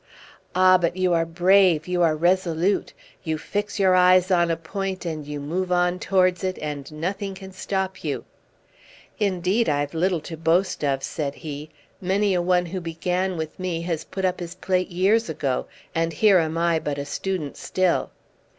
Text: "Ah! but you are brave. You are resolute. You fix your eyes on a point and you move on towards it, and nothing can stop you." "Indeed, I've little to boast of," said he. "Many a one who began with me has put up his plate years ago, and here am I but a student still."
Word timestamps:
"Ah! 0.55 0.79
but 0.79 0.97
you 0.97 1.13
are 1.13 1.27
brave. 1.27 1.87
You 1.87 2.01
are 2.01 2.15
resolute. 2.15 2.91
You 3.23 3.37
fix 3.37 3.77
your 3.79 3.93
eyes 3.93 4.31
on 4.31 4.49
a 4.49 4.57
point 4.57 5.05
and 5.05 5.27
you 5.27 5.39
move 5.39 5.71
on 5.71 5.99
towards 5.99 6.43
it, 6.43 6.57
and 6.59 6.91
nothing 6.91 7.35
can 7.35 7.51
stop 7.51 8.03
you." 8.03 8.25
"Indeed, 9.19 9.69
I've 9.69 9.93
little 9.93 10.19
to 10.21 10.35
boast 10.35 10.83
of," 10.83 11.03
said 11.03 11.35
he. 11.35 11.69
"Many 12.01 12.33
a 12.33 12.41
one 12.41 12.65
who 12.65 12.81
began 12.81 13.37
with 13.37 13.59
me 13.59 13.81
has 13.81 14.03
put 14.03 14.25
up 14.25 14.39
his 14.39 14.55
plate 14.55 14.89
years 14.89 15.29
ago, 15.29 15.67
and 15.93 16.11
here 16.13 16.39
am 16.39 16.57
I 16.57 16.79
but 16.79 16.97
a 16.97 17.05
student 17.05 17.55
still." 17.55 18.09